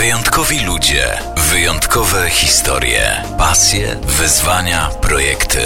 [0.00, 5.60] Wyjątkowi ludzie, wyjątkowe historie, pasje, wyzwania, projekty.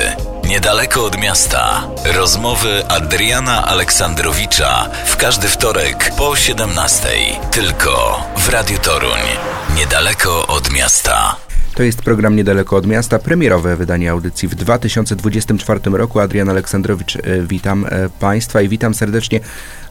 [0.45, 1.83] Niedaleko od miasta.
[2.05, 7.09] Rozmowy Adriana Aleksandrowicza w każdy wtorek po 17.
[7.51, 9.21] Tylko w Radiu Toruń.
[9.75, 11.37] Niedaleko od miasta.
[11.75, 16.21] To jest program Niedaleko od Miasta, premierowe wydanie audycji w 2024 roku.
[16.21, 19.41] Adrian Aleksandrowicz, e, witam e, Państwa i witam serdecznie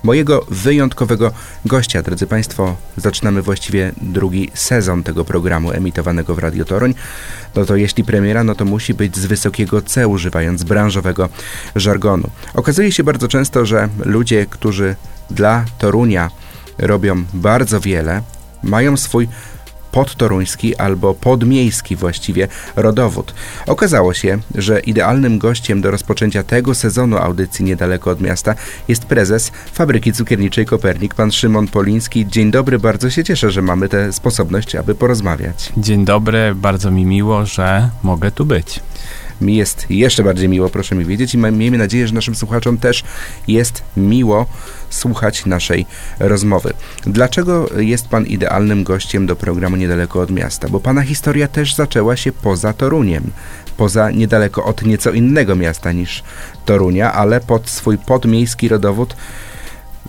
[0.03, 1.31] mojego wyjątkowego
[1.65, 2.01] gościa.
[2.01, 6.93] Drodzy Państwo, zaczynamy właściwie drugi sezon tego programu emitowanego w Radio Toruń.
[7.55, 11.29] No to jeśli premiera, no to musi być z wysokiego C, używając branżowego
[11.75, 12.29] żargonu.
[12.53, 14.95] Okazuje się bardzo często, że ludzie, którzy
[15.31, 16.29] dla Torunia
[16.77, 18.21] robią bardzo wiele,
[18.63, 19.27] mają swój
[19.93, 23.33] podtoruński albo podmiejski właściwie rodowód.
[23.67, 28.55] Okazało się, że idealnym gościem do rozpoczęcia tego sezonu audycji niedaleko od miasta
[28.87, 32.27] jest prezes fabryki cukierniczej Kopernik, pan Szymon Poliński.
[32.27, 35.73] Dzień dobry, bardzo się cieszę, że mamy tę sposobność, aby porozmawiać.
[35.77, 38.79] Dzień dobry, bardzo mi miło, że mogę tu być
[39.43, 43.03] mi jest jeszcze bardziej miło, proszę mi wiedzieć, i miejmy nadzieję, że naszym słuchaczom też
[43.47, 44.45] jest miło
[44.89, 45.85] słuchać naszej
[46.19, 46.73] rozmowy.
[47.05, 50.69] Dlaczego jest Pan idealnym gościem do programu Niedaleko od Miasta?
[50.69, 53.31] Bo Pana historia też zaczęła się poza Toruniem,
[53.77, 56.23] poza niedaleko od nieco innego miasta niż
[56.65, 59.15] Torunia, ale pod swój podmiejski rodowód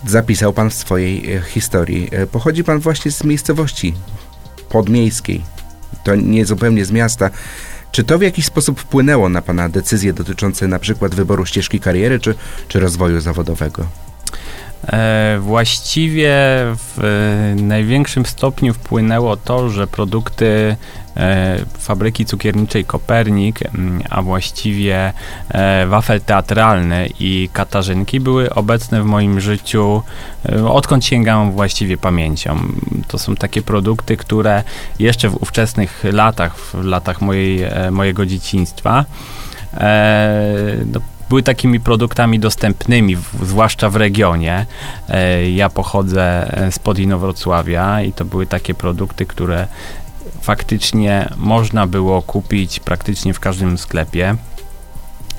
[0.07, 2.09] zapisał Pan w swojej e, historii.
[2.13, 3.95] E, pochodzi Pan właśnie z miejscowości
[4.69, 5.43] podmiejskiej.
[6.05, 7.31] To nie zupełnie z miasta.
[7.95, 12.21] Czy to w jakiś sposób wpłynęło na Pana decyzje dotyczące na przykład wyboru ścieżki kariery
[12.21, 12.35] czy,
[12.69, 13.87] czy rozwoju zawodowego?
[14.87, 16.33] E, właściwie
[16.77, 16.99] w
[17.57, 20.77] największym stopniu wpłynęło to, że produkty
[21.17, 23.59] e, fabryki cukierniczej Kopernik,
[24.11, 25.13] a właściwie
[25.49, 30.03] e, wafel teatralny i katarzynki były obecne w moim życiu
[30.69, 32.59] odkąd sięgam właściwie pamięcią.
[33.09, 34.63] To są takie produkty, które
[34.99, 39.05] jeszcze w ówczesnych latach, w latach mojej, mojego dzieciństwa,
[40.87, 44.67] no, były takimi produktami dostępnymi, w, zwłaszcza w regionie.
[45.09, 49.67] E, ja pochodzę spod Inowrocławia i to były takie produkty, które
[50.41, 54.37] faktycznie można było kupić praktycznie w każdym sklepie.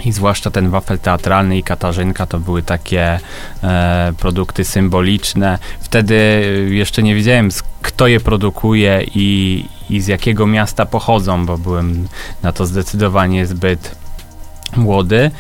[0.06, 3.20] I zwłaszcza ten wafel teatralny i katarzynka to były takie
[3.64, 5.58] e, produkty symboliczne.
[5.80, 6.16] Wtedy
[6.70, 7.50] jeszcze nie wiedziałem,
[7.82, 12.08] kto je produkuje i, i z jakiego miasta pochodzą, bo byłem
[12.44, 13.96] na to zdecydowanie zbyt
[14.78, 15.32] młody, e,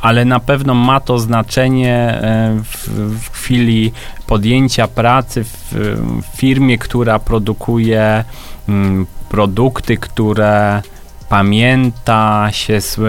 [0.00, 2.88] ale na pewno ma to znaczenie e, w,
[3.20, 3.92] w chwili
[4.26, 8.24] podjęcia pracy w, w firmie, która produkuje
[8.68, 10.82] mm, produkty, które
[11.30, 13.02] pamięta się z e,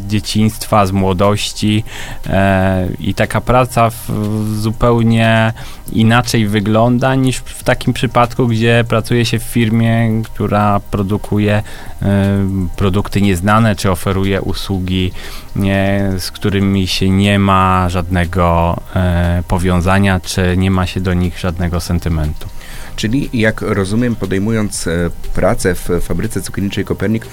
[0.00, 1.84] dzieciństwa, z młodości
[2.26, 4.10] e, i taka praca w,
[4.56, 5.52] zupełnie
[5.92, 11.62] inaczej wygląda niż w takim przypadku, gdzie pracuje się w firmie, która produkuje
[12.02, 15.12] e, produkty nieznane, czy oferuje usługi,
[15.56, 21.38] nie, z którymi się nie ma żadnego e, powiązania, czy nie ma się do nich
[21.38, 22.48] żadnego sentymentu.
[22.96, 27.26] Czyli, jak rozumiem, podejmując e, pracę w fabryce cukierniczej Kopernik,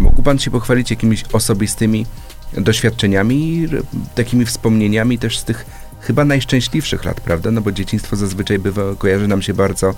[0.00, 2.06] Mógł Pan się pochwalić jakimiś osobistymi
[2.52, 3.68] doświadczeniami,
[4.14, 5.66] takimi wspomnieniami też z tych
[6.00, 7.50] chyba najszczęśliwszych lat, prawda?
[7.50, 9.94] No bo dzieciństwo zazwyczaj bywa, kojarzy nam się bardzo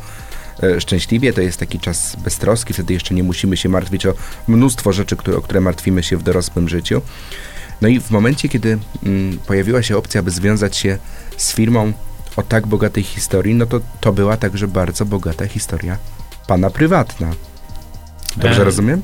[0.62, 4.14] e, szczęśliwie, to jest taki czas beztroski, wtedy jeszcze nie musimy się martwić o
[4.48, 7.02] mnóstwo rzeczy, które, o które martwimy się w dorosłym życiu.
[7.80, 10.98] No i w momencie, kiedy mm, pojawiła się opcja, aby związać się
[11.36, 11.92] z firmą
[12.36, 15.98] o tak bogatej historii, no to to była także bardzo bogata historia
[16.46, 17.30] pana prywatna.
[18.38, 19.02] Dobrze e, rozumiem?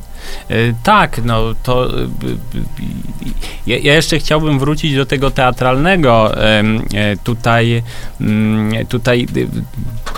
[0.49, 2.07] E, tak, no to e,
[3.67, 6.33] ja, ja, jeszcze chciałbym wrócić do tego teatralnego.
[7.25, 7.83] Tutaj,
[8.21, 9.27] mm, tutaj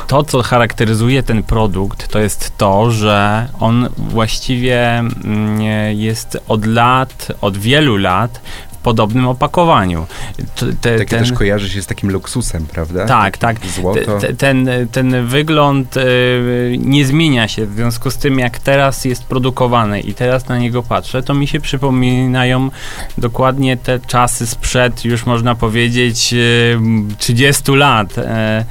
[0.06, 5.60] to, co charakteryzuje ten produkt, to jest to, że on właściwie mm,
[5.92, 8.40] jest od lat, od wielu lat
[8.86, 10.06] podobnym opakowaniu.
[10.54, 13.06] Te, Takie ten, też kojarzy się z takim luksusem, prawda?
[13.06, 13.66] Tak, tak.
[13.66, 14.18] Złoto.
[14.18, 19.24] Te, ten, ten wygląd y, nie zmienia się w związku z tym, jak teraz jest
[19.24, 22.70] produkowany i teraz na niego patrzę, to mi się przypominają
[23.18, 26.78] dokładnie te czasy sprzed, już można powiedzieć, y,
[27.18, 28.18] 30 lat.
[28.18, 28.64] Y, E,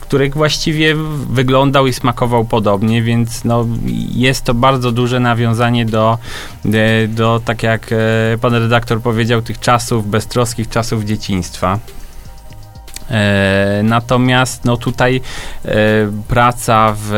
[0.00, 0.94] których właściwie
[1.30, 3.66] wyglądał i smakował podobnie, więc no,
[4.14, 6.18] jest to bardzo duże nawiązanie do,
[6.64, 7.96] e, do, tak jak e,
[8.40, 11.78] pan redaktor powiedział, tych czasów, beztroskich czasów dzieciństwa.
[13.10, 15.20] E, natomiast no tutaj
[16.28, 17.08] praca w,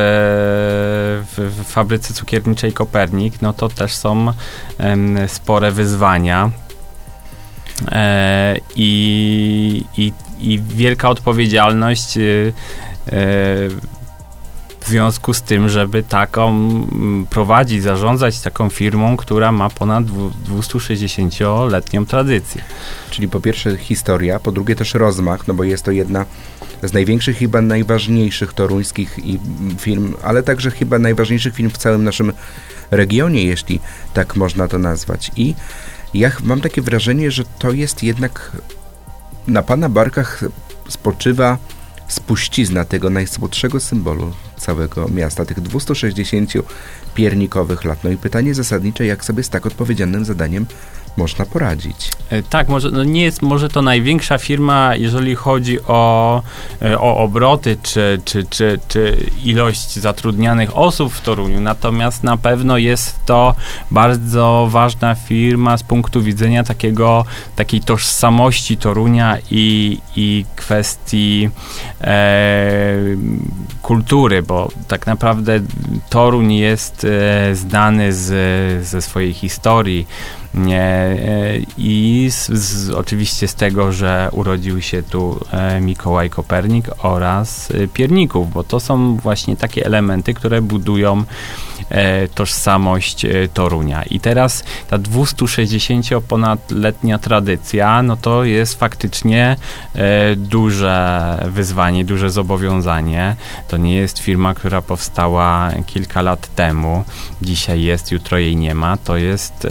[1.37, 4.33] w, fabryce cukierniczej Kopernik, no to też są
[5.27, 6.51] spore wyzwania.
[8.77, 12.17] i, i i wielka odpowiedzialność.
[12.17, 12.53] Y,
[13.09, 13.97] y,
[14.87, 16.71] w związku z tym, żeby taką
[17.31, 20.05] prowadzić, zarządzać taką firmą, która ma ponad
[20.49, 22.63] 260-letnią tradycję.
[23.11, 26.25] Czyli po pierwsze historia, po drugie też rozmach, no bo jest to jedna
[26.83, 29.19] z największych, chyba najważniejszych toruńskich
[29.79, 32.33] firm, ale także chyba najważniejszych firm w całym naszym
[32.91, 33.81] regionie, jeśli
[34.15, 35.31] tak można to nazwać.
[35.37, 35.55] I
[36.15, 38.53] ja mam takie wrażenie, że to jest jednak
[39.49, 40.45] na pana barkach
[40.89, 41.59] spoczywa
[42.09, 46.53] spuścizna tego najsłodszego symbolu całego miasta, tych 260
[47.15, 48.05] piernikowych lat.
[48.05, 50.67] No i pytanie zasadnicze, jak sobie z tak odpowiedzialnym zadaniem
[51.17, 52.11] można poradzić.
[52.31, 56.43] E, tak, może no nie jest może to największa firma, jeżeli chodzi o,
[56.83, 62.79] e, o obroty czy, czy, czy, czy ilość zatrudnianych osób w Toruniu, natomiast na pewno
[62.79, 63.55] jest to
[63.91, 67.25] bardzo ważna firma z punktu widzenia takiego,
[67.57, 71.51] takiej tożsamości Torunia i, i kwestii
[72.01, 72.97] e,
[73.83, 75.61] kultury, bo tak naprawdę
[76.11, 80.07] Toruń jest e, znany z, ze swojej historii,
[81.79, 87.89] I z, z, oczywiście z tego, że urodził się tu e, Mikołaj Kopernik oraz e,
[87.89, 91.25] Pierników, bo to są właśnie takie elementy, które budują
[92.35, 94.03] tożsamość Torunia.
[94.03, 99.57] I teraz ta 260-ponadletnia tradycja, no to jest faktycznie
[100.37, 103.37] duże wyzwanie, duże zobowiązanie.
[103.69, 107.05] To nie jest firma, która powstała kilka lat temu.
[107.43, 108.97] Dzisiaj jest, jutro jej nie ma.
[108.97, 109.67] To jest,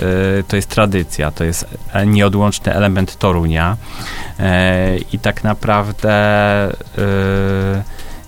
[0.47, 1.65] to jest tradycja, to jest
[2.05, 3.77] nieodłączny element Torunia
[4.39, 7.83] e, i tak naprawdę e,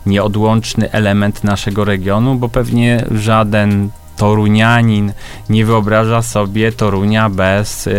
[0.08, 5.14] nieodłączny element naszego regionu, bo pewnie żaden Torunianin
[5.50, 7.92] nie wyobraża sobie Torunia bez e,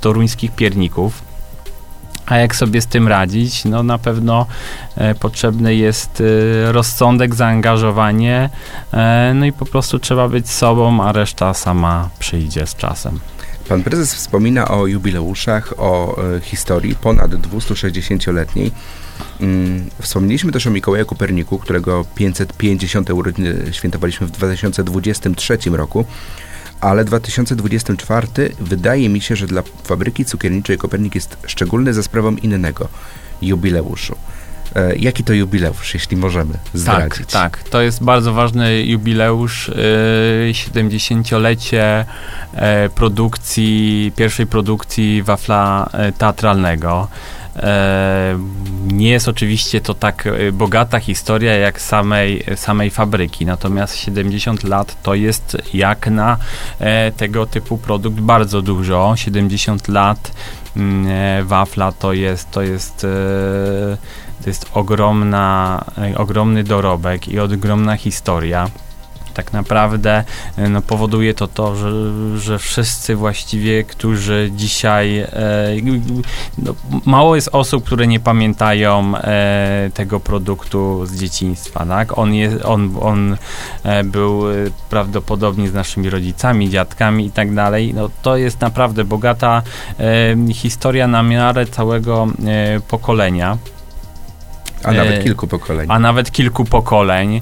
[0.00, 1.22] toruńskich pierników.
[2.26, 3.64] A jak sobie z tym radzić?
[3.64, 4.46] No na pewno
[4.96, 6.22] e, potrzebny jest
[6.66, 8.50] e, rozsądek, zaangażowanie,
[8.92, 13.20] e, no i po prostu trzeba być sobą, a reszta sama przyjdzie z czasem.
[13.68, 18.72] Pan prezes wspomina o jubileuszach, o e, historii ponad 260-letniej.
[19.40, 23.10] Mm, wspomnieliśmy też o Mikołaju Koperniku, którego 550.
[23.10, 26.04] urodziny świętowaliśmy w 2023 roku,
[26.80, 28.26] ale 2024
[28.60, 32.88] wydaje mi się, że dla fabryki cukierniczej Kopernik jest szczególny za sprawą innego
[33.42, 34.16] jubileuszu.
[34.76, 37.16] E, jaki to jubileusz, jeśli możemy zdradzić?
[37.16, 37.68] Tak, tak.
[37.68, 39.70] To jest bardzo ważny jubileusz,
[40.52, 42.06] 70-lecie e,
[42.54, 47.08] e, produkcji, pierwszej produkcji wafla teatralnego.
[48.86, 55.14] Nie jest oczywiście to tak bogata historia jak samej, samej fabryki, natomiast 70 lat to
[55.14, 56.36] jest jak na
[57.16, 59.12] tego typu produkt bardzo dużo.
[59.16, 60.32] 70 lat
[60.76, 63.06] mm, wafla to jest, to jest
[64.42, 68.70] to jest ogromna, e, ogromny dorobek i ogromna historia
[69.32, 70.24] tak naprawdę
[70.56, 71.90] e, no, powoduje to to, że,
[72.38, 75.28] że wszyscy właściwie, którzy dzisiaj e,
[76.58, 76.74] no,
[77.04, 82.18] mało jest osób, które nie pamiętają e, tego produktu z dzieciństwa, tak?
[82.18, 83.36] On, jest, on, on
[83.82, 84.42] e, był
[84.90, 87.94] prawdopodobnie z naszymi rodzicami, dziadkami i tak dalej.
[87.94, 89.62] No, to jest naprawdę bogata
[90.00, 92.26] e, historia na miarę całego
[92.88, 93.58] pokolenia.
[94.84, 95.86] A nawet e, kilku pokoleń.
[95.90, 97.40] A nawet kilku pokoleń.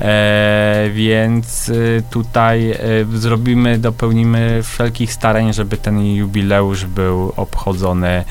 [0.00, 1.72] E, więc e,
[2.10, 2.74] tutaj
[3.14, 8.24] zrobimy, dopełnimy wszelkich starań, żeby ten jubileusz był obchodzony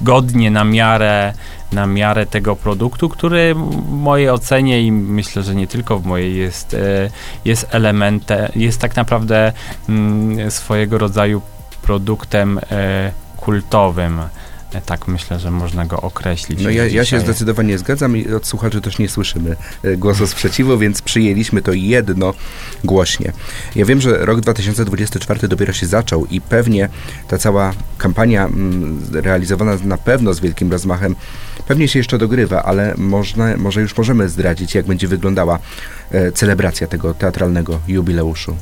[0.00, 1.32] godnie na miarę
[1.72, 6.36] na miarę tego produktu, który w mojej ocenie i myślę, że nie tylko w mojej
[6.36, 6.76] jest,
[7.44, 9.52] jest elementem, jest tak naprawdę
[9.88, 11.42] mm, swojego rodzaju
[11.82, 12.60] produktem
[13.36, 14.20] kultowym.
[14.72, 16.62] E, tak myślę, że można go określić.
[16.62, 20.78] No ja, ja się zdecydowanie zgadzam i od słuchaczy też nie słyszymy e, głosu sprzeciwu,
[20.78, 22.34] więc przyjęliśmy to jedno
[22.84, 23.32] głośnie.
[23.76, 26.88] Ja wiem, że rok 2024 dopiero się zaczął i pewnie
[27.28, 31.16] ta cała kampania mm, realizowana na pewno z wielkim rozmachem
[31.68, 35.58] pewnie się jeszcze dogrywa, ale można, może już możemy zdradzić, jak będzie wyglądała
[36.10, 38.56] e, celebracja tego teatralnego jubileuszu.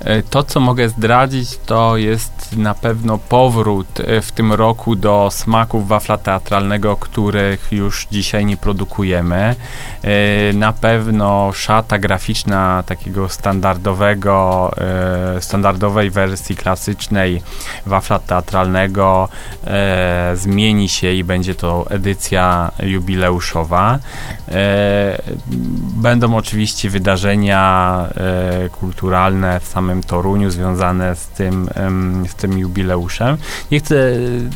[0.00, 5.28] E, to, co mogę zdradzić, to jest na pewno powrót e, w tym roku do
[5.30, 9.56] smaków wafla teatralnego, których już dzisiaj nie produkujemy.
[10.02, 14.38] E, na pewno szata graficzna takiego standardowego,
[15.40, 17.42] standardowej wersji klasycznej
[17.86, 19.28] wafla teatralnego
[20.34, 23.98] zmieni się i będzie to edycja jubileuszowa.
[26.02, 28.06] Będą oczywiście wydarzenia
[28.80, 31.68] kulturalne, w samym Toruniu związane z tym,
[32.28, 33.36] z tym jubileuszem.
[33.70, 34.12] Nie chcę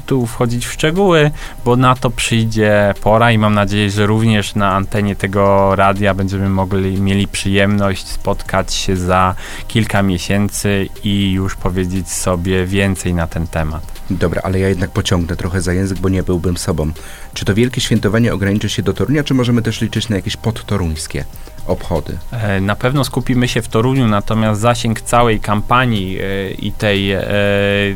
[0.07, 1.31] tu wchodzić w szczegóły,
[1.65, 6.49] bo na to przyjdzie pora i mam nadzieję, że również na antenie tego radia będziemy
[6.49, 9.35] mogli, mieli przyjemność spotkać się za
[9.69, 13.93] kilka miesięcy i już powiedzieć sobie więcej na ten temat.
[14.11, 16.93] Dobra, ale ja jednak pociągnę trochę za język, bo nie byłbym sobą.
[17.35, 21.25] Czy to wielkie świętowanie ograniczy się do Torunia, czy możemy też liczyć na jakieś podtoruńskie
[21.67, 22.19] obchody?
[22.33, 27.25] E, na pewno skupimy się w Toruniu, natomiast zasięg całej kampanii e, i, tej, e,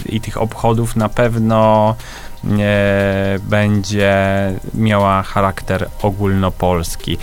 [0.08, 1.94] i tych obchodów na pewno
[3.42, 4.14] będzie
[4.75, 7.18] miała charakter ogólnopolski.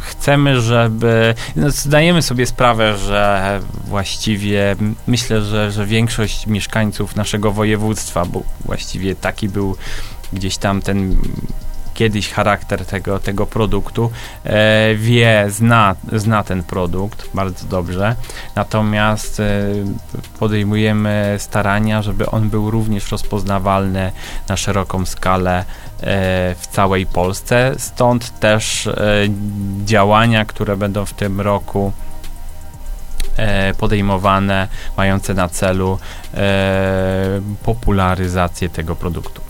[0.00, 1.34] Chcemy, żeby.
[1.56, 9.14] No, zdajemy sobie sprawę, że właściwie myślę, że, że większość mieszkańców naszego województwa, bo właściwie
[9.14, 9.76] taki był
[10.32, 11.16] gdzieś tam ten
[12.00, 14.10] kiedyś charakter tego, tego produktu,
[14.44, 18.16] e, wie, zna, zna ten produkt bardzo dobrze,
[18.54, 19.44] natomiast e,
[20.38, 24.12] podejmujemy starania, żeby on był również rozpoznawalny
[24.48, 25.64] na szeroką skalę e,
[26.58, 28.94] w całej Polsce, stąd też e,
[29.84, 31.92] działania, które będą w tym roku
[33.36, 35.98] e, podejmowane, mające na celu
[36.34, 39.49] e, popularyzację tego produktu.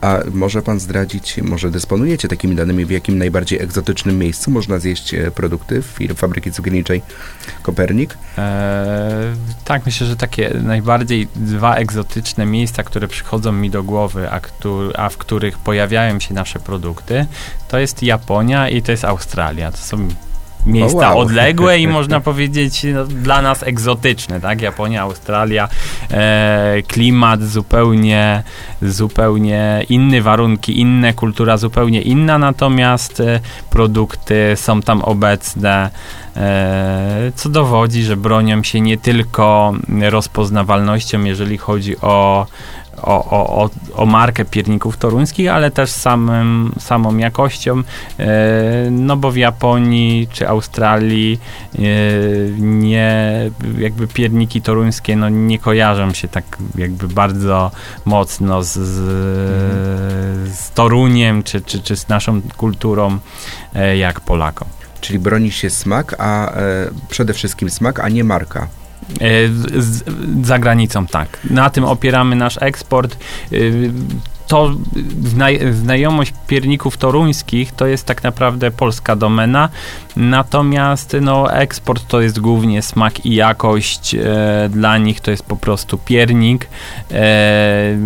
[0.00, 5.14] A może pan zdradzić, może dysponujecie takimi danymi, w jakim najbardziej egzotycznym miejscu można zjeść
[5.14, 5.82] e, produkty
[6.16, 7.02] fabryki cukierniczej
[7.62, 8.18] Kopernik?
[8.38, 8.44] Eee,
[9.64, 14.40] tak, myślę, że takie najbardziej dwa egzotyczne miejsca, które przychodzą mi do głowy, a,
[14.94, 17.26] a w których pojawiają się nasze produkty,
[17.68, 19.72] to jest Japonia i to jest Australia.
[19.72, 20.08] To są
[20.66, 21.18] miejsca wow.
[21.18, 24.62] odległe i można powiedzieć no, dla nas egzotyczne, tak?
[24.62, 25.68] Japonia, Australia,
[26.10, 28.42] e, klimat zupełnie,
[28.82, 35.90] zupełnie inny, warunki inne, kultura zupełnie inna, natomiast e, produkty są tam obecne,
[36.36, 39.74] e, co dowodzi, że bronią się nie tylko
[40.10, 42.46] rozpoznawalnością, jeżeli chodzi o
[43.02, 47.82] o, o, o, markę pierników toruńskich, ale też samym, samą jakością,
[48.18, 51.40] e, no bo w Japonii czy Australii
[51.74, 51.80] e,
[52.58, 57.70] nie, jakby pierniki toruńskie no nie kojarzą się tak jakby bardzo
[58.04, 58.72] mocno z,
[60.48, 63.18] z, Toruniem czy, czy, czy z naszą kulturą
[63.74, 64.68] e, jak Polakom.
[65.00, 66.52] Czyli broni się smak, a
[67.08, 68.68] przede wszystkim smak, a nie marka.
[69.20, 69.48] E,
[69.82, 70.04] z,
[70.46, 71.38] za granicą, tak.
[71.50, 73.16] Na tym opieramy nasz eksport.
[73.52, 73.56] E,
[74.46, 74.70] to
[75.24, 79.68] zna, znajomość pierników toruńskich to jest tak naprawdę polska domena,
[80.16, 84.14] natomiast no, eksport to jest głównie smak i jakość.
[84.14, 86.68] E, dla nich to jest po prostu piernik.
[87.10, 87.98] E,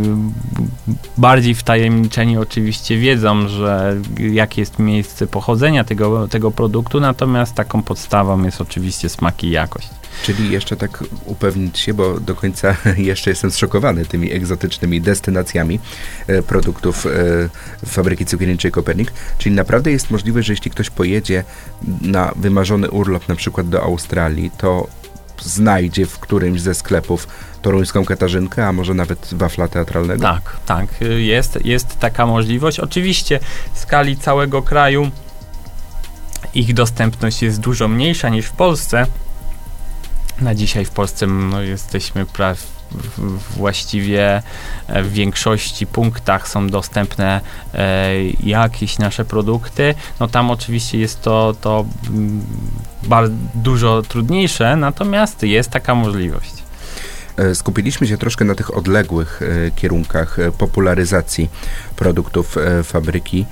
[1.18, 8.42] bardziej wtajemniczeni oczywiście wiedzą, że jakie jest miejsce pochodzenia tego, tego produktu, natomiast taką podstawą
[8.42, 9.99] jest oczywiście smak i jakość.
[10.22, 15.80] Czyli jeszcze tak upewnić się, bo do końca jeszcze jestem zszokowany tymi egzotycznymi destynacjami
[16.26, 17.10] e, produktów e,
[17.86, 19.12] fabryki cukierniczej Kopernik.
[19.38, 21.44] Czyli naprawdę jest możliwe, że jeśli ktoś pojedzie
[22.00, 24.88] na wymarzony urlop na przykład do Australii, to
[25.42, 27.28] znajdzie w którymś ze sklepów
[27.62, 30.22] toruńską katarzynkę, a może nawet wafla teatralnego?
[30.22, 30.86] Tak, tak.
[31.16, 32.80] Jest, jest taka możliwość.
[32.80, 33.40] Oczywiście
[33.74, 35.10] w skali całego kraju
[36.54, 39.06] ich dostępność jest dużo mniejsza niż w Polsce,
[40.40, 42.56] na dzisiaj w Polsce no, jesteśmy prawie
[43.56, 44.42] właściwie
[44.86, 47.40] e, w większości punktach są dostępne
[47.74, 48.10] e,
[48.42, 49.94] jakieś nasze produkty.
[50.20, 52.44] No tam oczywiście jest to, to mm,
[53.02, 56.52] bardzo dużo trudniejsze, natomiast jest taka możliwość.
[57.36, 59.40] E, skupiliśmy się troszkę na tych odległych
[59.76, 61.50] kierunkach popularyzacji
[61.96, 63.46] produktów fabryki,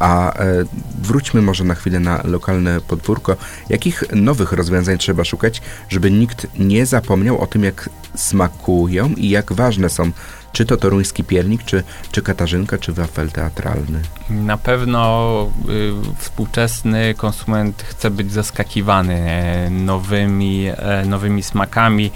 [0.00, 0.64] a e,
[1.02, 3.36] wróćmy może na chwilę na lokalne podwórko.
[3.68, 9.52] Jakich nowych rozwiązań trzeba szukać, żeby nikt nie zapomniał o tym, jak smakują i jak
[9.52, 10.10] ważne są
[10.52, 14.00] czy to toruński piernik, czy, czy katarzynka, czy wafel teatralny?
[14.30, 22.10] Na pewno y, współczesny konsument chce być zaskakiwany e, nowymi, e, nowymi smakami,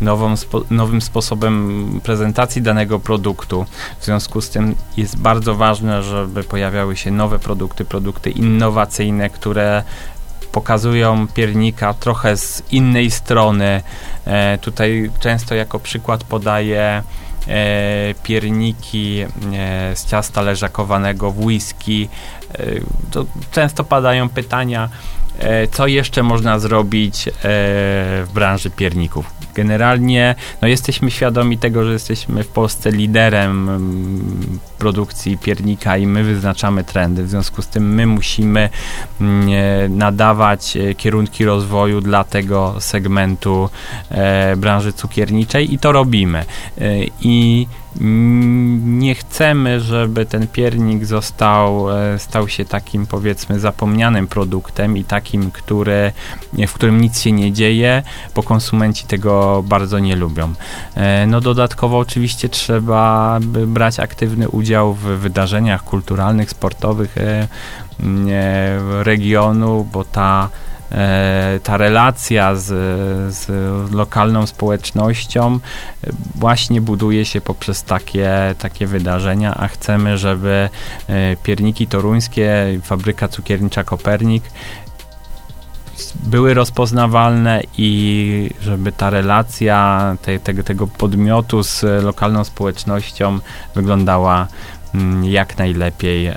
[0.00, 3.66] nową, spo, nowym sposobem prezentacji danego produktu.
[4.00, 9.82] W związku z tym jest bardzo ważne, żeby pojawiały się nowe produkty, produkty innowacyjne, które
[10.52, 13.82] pokazują piernika trochę z innej strony.
[14.24, 17.02] E, tutaj często jako przykład podaję
[17.48, 19.26] e, pierniki e,
[19.96, 22.08] z ciasta leżakowanego w whisky.
[22.54, 22.66] E,
[23.10, 24.88] to często padają pytania,
[25.38, 31.92] e, co jeszcze można zrobić e, w branży pierników Generalnie no, jesteśmy świadomi tego, że
[31.92, 37.24] jesteśmy w Polsce liderem mm, produkcji piernika i my wyznaczamy trendy.
[37.24, 38.68] W związku z tym my musimy
[39.20, 43.70] mm, e, nadawać e, kierunki rozwoju dla tego segmentu
[44.10, 46.44] e, branży cukierniczej i to robimy.
[47.20, 47.66] I
[48.00, 55.50] nie chcemy, żeby ten piernik został, e, stał się takim powiedzmy zapomnianym produktem i takim,
[55.50, 56.12] który,
[56.68, 58.02] w którym nic się nie dzieje,
[58.34, 60.52] bo konsumenci tego bardzo nie lubią.
[60.94, 67.48] E, no dodatkowo oczywiście trzeba brać aktywny udział w wydarzeniach kulturalnych, sportowych e,
[69.02, 70.48] regionu, bo ta
[71.62, 72.66] ta relacja z,
[73.34, 73.48] z
[73.92, 80.68] lokalną społecznością e, właśnie buduje się poprzez takie, takie wydarzenia, a chcemy, żeby
[81.08, 84.42] e, pierniki toruńskie, fabryka cukiernicza Kopernik
[86.14, 93.38] były rozpoznawalne i żeby ta relacja te, tego, tego podmiotu z lokalną społecznością
[93.74, 94.46] wyglądała
[94.94, 96.32] mm, jak najlepiej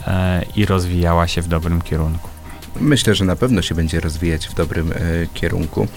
[0.56, 2.31] i rozwijała się w dobrym kierunku.
[2.80, 4.96] Myślę, że na pewno się będzie rozwijać w dobrym e,
[5.34, 5.88] kierunku.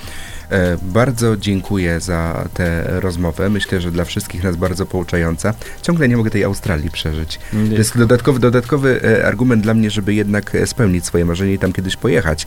[0.50, 3.50] E, bardzo dziękuję za tę rozmowę.
[3.50, 5.54] Myślę, że dla wszystkich nas bardzo pouczająca.
[5.82, 7.38] Ciągle nie mogę tej Australii przeżyć.
[7.70, 11.72] To jest dodatkowy, dodatkowy e, argument dla mnie, żeby jednak spełnić swoje marzenie i tam
[11.72, 12.46] kiedyś pojechać.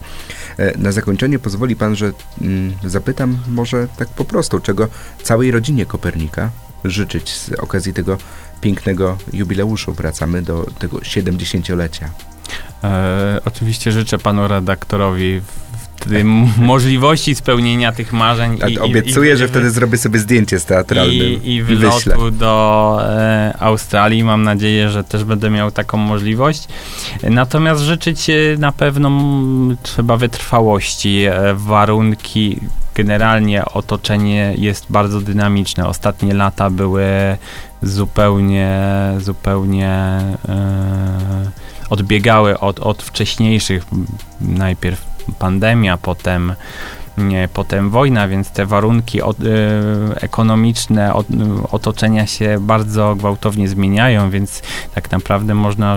[0.78, 4.88] Na zakończenie pozwoli pan, że mm, zapytam może tak po prostu, czego
[5.22, 6.50] całej rodzinie Kopernika
[6.84, 8.18] życzyć z okazji tego
[8.60, 9.92] pięknego jubileuszu.
[9.92, 12.10] Wracamy do tego 70-lecia.
[12.84, 15.40] E, oczywiście życzę panu redaktorowi
[16.56, 18.58] możliwości spełnienia tych marzeń.
[18.68, 21.42] I, obiecuję, i, że wtedy zrobię sobie zdjęcie z teatralnym.
[21.42, 24.24] I, i wylotu do e, Australii.
[24.24, 26.68] Mam nadzieję, że też będę miał taką możliwość.
[27.22, 28.26] Natomiast życzyć
[28.58, 29.10] na pewno
[29.82, 31.24] trzeba wytrwałości.
[31.24, 32.60] E, warunki,
[32.94, 35.86] generalnie otoczenie jest bardzo dynamiczne.
[35.86, 37.04] Ostatnie lata były
[37.82, 38.80] zupełnie,
[39.18, 40.20] zupełnie.
[40.48, 41.50] E,
[41.90, 43.84] odbiegały od, od wcześniejszych,
[44.40, 45.04] najpierw
[45.38, 46.54] pandemia, potem
[47.18, 49.44] nie, potem wojna, więc te warunki od, y,
[50.20, 51.26] ekonomiczne od,
[51.72, 54.62] otoczenia się bardzo gwałtownie zmieniają, więc
[54.94, 55.96] tak naprawdę można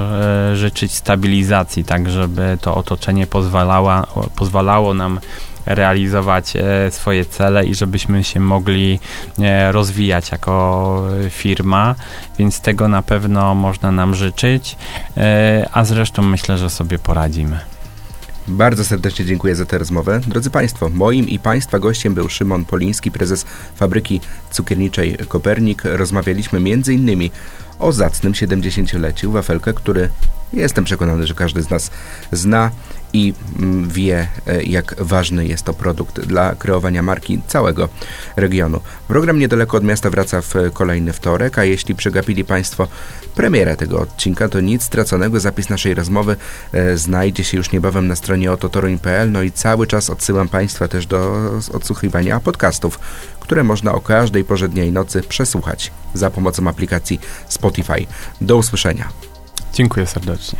[0.51, 5.19] y, życzyć stabilizacji, tak żeby to otoczenie pozwalała, pozwalało nam
[5.65, 8.99] realizować e, swoje cele i żebyśmy się mogli
[9.39, 11.95] e, rozwijać jako firma,
[12.39, 14.77] więc tego na pewno można nam życzyć,
[15.17, 17.59] e, a zresztą myślę, że sobie poradzimy.
[18.47, 20.21] Bardzo serdecznie dziękuję za tę rozmowę.
[20.27, 25.81] Drodzy Państwo, moim i Państwa gościem był Szymon Poliński, prezes fabryki cukierniczej Kopernik.
[25.85, 27.29] Rozmawialiśmy m.in.
[27.79, 30.09] o zacnym 70-leciu wafelkę, który
[30.53, 31.91] jestem przekonany, że każdy z nas
[32.31, 32.71] zna
[33.13, 37.89] i mm, wie, e, jak ważny jest to produkt dla kreowania marki całego
[38.35, 38.79] regionu.
[39.07, 42.87] Program niedaleko od miasta wraca w kolejny wtorek, a jeśli przegapili Państwo
[43.35, 45.39] premierę tego odcinka, to nic straconego.
[45.39, 46.35] Zapis naszej rozmowy
[46.73, 51.05] e, znajdzie się już niebawem na stronie ototoruń.pl, no i cały czas odsyłam Państwa też
[51.05, 52.99] do odsłuchiwania podcastów,
[53.39, 58.05] które można o każdej porze dnia i nocy przesłuchać za pomocą aplikacji Spotify.
[58.41, 59.30] Do usłyszenia.
[59.73, 60.59] Dziękuję serdecznie.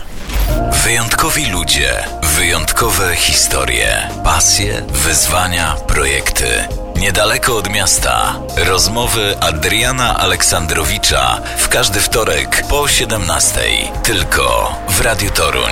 [0.83, 6.47] Wyjątkowi ludzie, wyjątkowe historie, pasje, wyzwania, projekty.
[6.95, 8.39] Niedaleko od miasta.
[8.57, 13.61] Rozmowy Adriana Aleksandrowicza w każdy wtorek po 17.
[14.03, 15.71] Tylko w Radiu Toruń.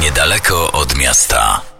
[0.00, 1.73] Niedaleko od miasta.